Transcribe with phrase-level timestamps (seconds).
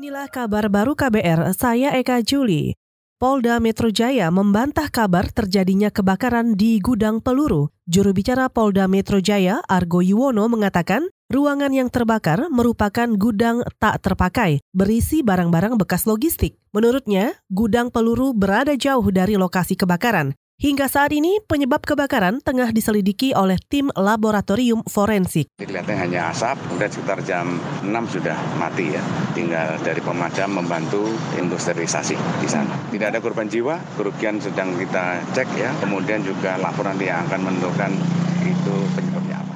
[0.00, 2.72] Inilah kabar baru KBR, saya Eka Juli.
[3.20, 7.68] Polda Metro Jaya membantah kabar terjadinya kebakaran di gudang peluru.
[7.84, 14.64] Juru bicara Polda Metro Jaya, Argo Yuwono, mengatakan ruangan yang terbakar merupakan gudang tak terpakai,
[14.72, 16.56] berisi barang-barang bekas logistik.
[16.72, 20.32] Menurutnya, gudang peluru berada jauh dari lokasi kebakaran.
[20.60, 25.48] Hingga saat ini, penyebab kebakaran tengah diselidiki oleh tim laboratorium forensik.
[25.56, 29.00] Kelihatannya hanya asap, kemudian sekitar jam 6 sudah mati ya.
[29.32, 31.00] Tinggal dari pemadam membantu
[31.40, 32.76] industrialisasi di sana.
[32.92, 35.72] Tidak ada korban jiwa, kerugian sedang kita cek ya.
[35.80, 37.96] Kemudian juga laporan yang akan menentukan
[38.44, 39.54] itu penyebabnya apa.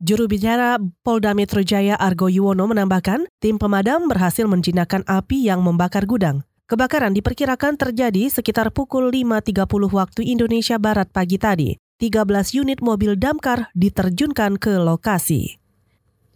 [0.00, 6.08] Juru bicara Polda Metro Jaya Argo Yuwono menambahkan, tim pemadam berhasil menjinakkan api yang membakar
[6.08, 6.47] gudang.
[6.68, 9.56] Kebakaran diperkirakan terjadi sekitar pukul 5.30
[9.88, 11.80] waktu Indonesia Barat pagi tadi.
[11.96, 12.28] 13
[12.60, 15.56] unit mobil damkar diterjunkan ke lokasi.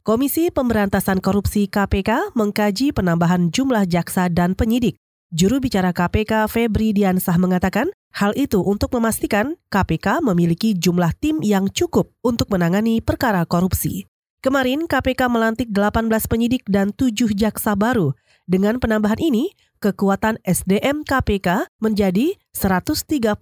[0.00, 4.96] Komisi Pemberantasan Korupsi KPK mengkaji penambahan jumlah jaksa dan penyidik.
[5.36, 11.68] Juru bicara KPK Febri Diansah mengatakan, hal itu untuk memastikan KPK memiliki jumlah tim yang
[11.68, 14.08] cukup untuk menangani perkara korupsi.
[14.40, 18.16] Kemarin KPK melantik 18 penyidik dan 7 jaksa baru.
[18.46, 23.38] Dengan penambahan ini, kekuatan SDM KPK menjadi 135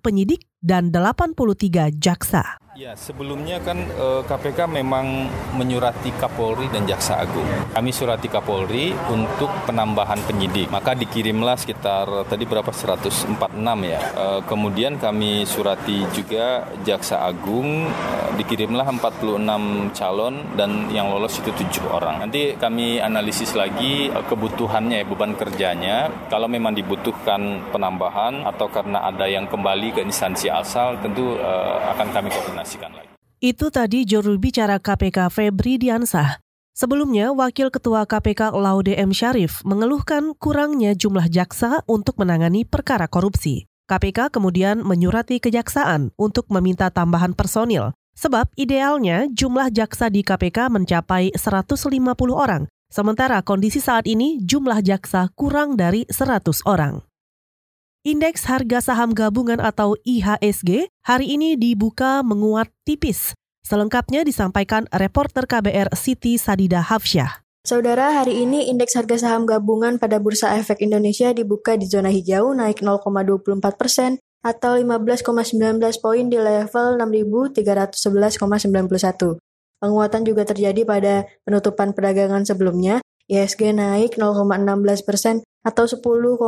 [0.00, 2.60] penyidik dan 83 jaksa.
[2.78, 5.26] Ya, sebelumnya kan eh, KPK memang
[5.58, 7.74] menyurati Kapolri dan Jaksa Agung.
[7.74, 10.70] Kami surati Kapolri untuk penambahan penyidik.
[10.70, 13.34] Maka dikirimlah sekitar tadi berapa 146
[13.82, 13.98] ya.
[13.98, 21.50] Eh, kemudian kami surati juga Jaksa Agung eh, dikirimlah 46 calon dan yang lolos itu
[21.50, 22.30] tujuh orang.
[22.30, 26.30] Nanti kami analisis lagi eh, kebutuhannya beban kerjanya.
[26.30, 32.14] Kalau memang dibutuhkan penambahan atau karena ada yang kembali ke instansi asal tentu eh, akan
[32.14, 33.08] kami koordinasi lagi.
[33.38, 36.42] Itu tadi juru bicara KPK Febri Diansah.
[36.74, 39.10] Sebelumnya, Wakil Ketua KPK Laude M.
[39.10, 43.66] Syarif mengeluhkan kurangnya jumlah jaksa untuk menangani perkara korupsi.
[43.88, 51.32] KPK kemudian menyurati kejaksaan untuk meminta tambahan personil, sebab idealnya jumlah jaksa di KPK mencapai
[51.32, 51.88] 150
[52.36, 57.07] orang, sementara kondisi saat ini jumlah jaksa kurang dari 100 orang.
[58.06, 63.34] Indeks harga saham gabungan atau IHSG hari ini dibuka menguat tipis.
[63.66, 67.42] Selengkapnya disampaikan reporter KBR Siti Sadida Hafsyah.
[67.66, 72.54] Saudara, hari ini indeks harga saham gabungan pada Bursa Efek Indonesia dibuka di zona hijau
[72.54, 75.58] naik 0,24 persen atau 15,19
[75.98, 79.42] poin di level 6.311,91.
[79.82, 86.38] Penguatan juga terjadi pada penutupan perdagangan sebelumnya, IHSG naik 0,16 persen atau 10,06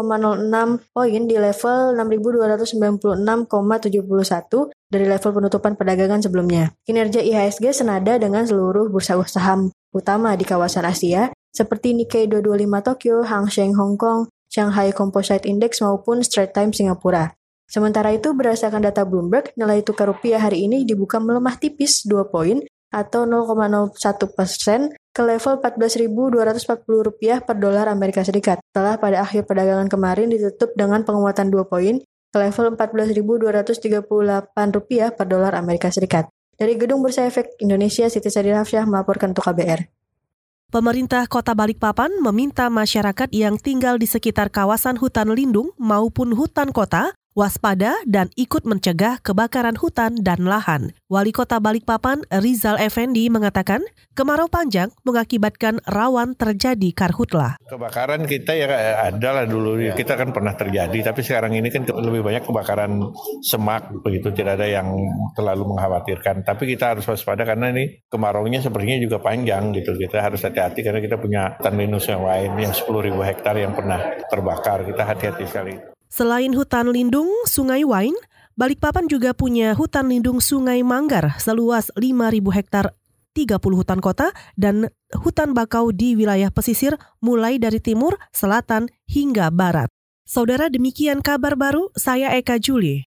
[0.94, 6.70] poin di level 6.296,71 dari level penutupan perdagangan sebelumnya.
[6.86, 13.22] Kinerja IHSG senada dengan seluruh bursa saham utama di kawasan Asia, seperti Nikkei 225 Tokyo,
[13.26, 17.34] Hang Seng Hong Kong, Shanghai Composite Index maupun Straits Times Singapura.
[17.70, 22.58] Sementara itu, berdasarkan data Bloomberg, nilai tukar rupiah hari ini dibuka melemah tipis 2 poin
[22.90, 23.94] atau 0,01
[24.34, 28.62] persen ke level 14.240 rupiah per dolar Amerika Serikat.
[28.70, 31.98] Setelah pada akhir perdagangan kemarin ditutup dengan penguatan 2 poin
[32.30, 36.30] ke level 14.238 rupiah per dolar Amerika Serikat.
[36.54, 39.88] Dari Gedung Bursa Efek Indonesia, Siti Sadir Hafsyah melaporkan untuk KBR.
[40.70, 47.10] Pemerintah Kota Balikpapan meminta masyarakat yang tinggal di sekitar kawasan hutan lindung maupun hutan kota
[47.40, 50.92] waspada dan ikut mencegah kebakaran hutan dan lahan.
[51.08, 53.80] Wali Kota Balikpapan Rizal Effendi mengatakan
[54.12, 57.56] kemarau panjang mengakibatkan rawan terjadi karhutlah.
[57.64, 58.68] Kebakaran kita ya
[59.08, 63.08] adalah dulu kita kan pernah terjadi tapi sekarang ini kan lebih banyak kebakaran
[63.40, 64.92] semak begitu tidak ada yang
[65.32, 66.44] terlalu mengkhawatirkan.
[66.44, 69.96] Tapi kita harus waspada karena ini kemaraunya sepertinya juga panjang gitu.
[69.96, 74.20] Kita harus hati-hati karena kita punya hutan yang lain yang 10 ribu hektar yang pernah
[74.28, 74.84] terbakar.
[74.84, 75.99] Kita hati-hati sekali.
[76.10, 78.18] Selain hutan lindung Sungai Wain,
[78.60, 82.92] Balikpapan juga punya hutan lindung Sungai Manggar seluas 5.000 hektar
[83.32, 89.88] 30 hutan kota dan hutan bakau di wilayah pesisir mulai dari timur, selatan, hingga barat.
[90.28, 93.09] Saudara demikian kabar baru, saya Eka Juli.